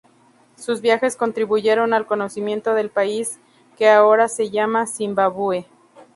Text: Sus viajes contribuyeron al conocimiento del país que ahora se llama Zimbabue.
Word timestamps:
Sus 0.57 0.81
viajes 0.81 1.15
contribuyeron 1.15 1.93
al 1.93 2.07
conocimiento 2.07 2.73
del 2.73 2.89
país 2.89 3.37
que 3.77 3.87
ahora 3.87 4.29
se 4.29 4.49
llama 4.49 4.87
Zimbabue. 4.87 5.67